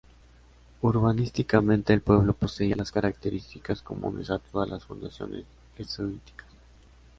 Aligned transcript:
Urbanísticamente 0.81 1.93
el 1.93 2.01
pueblo 2.01 2.33
poseía 2.33 2.75
las 2.75 2.91
características 2.91 3.83
comunes 3.83 4.31
a 4.31 4.39
todas 4.39 4.67
las 4.67 4.83
fundaciones 4.83 5.45
jesuíticas. 5.77 6.47